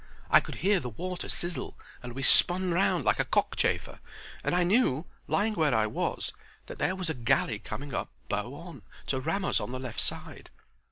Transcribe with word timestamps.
I 0.31 0.39
could 0.39 0.55
hear 0.65 0.79
the 0.79 0.89
water 0.89 1.29
sizzle, 1.29 1.77
and 2.01 2.13
we 2.13 2.23
spun 2.23 2.73
round 2.73 3.05
like 3.05 3.19
a 3.19 3.23
cockchafer 3.23 3.99
and 4.43 4.55
I 4.55 4.63
knew, 4.63 5.05
lying 5.27 5.53
where 5.53 5.75
I 5.75 5.85
was, 5.85 6.33
that 6.65 6.79
there 6.79 6.95
was 6.95 7.11
a 7.11 7.13
galley 7.13 7.59
coming 7.59 7.93
up 7.93 8.09
bow 8.27 8.55
on, 8.55 8.81
to 9.05 9.19
ram 9.19 9.45
us 9.45 9.59
on 9.59 9.71
the 9.71 9.79
left 9.79 9.99
side. 9.99 10.49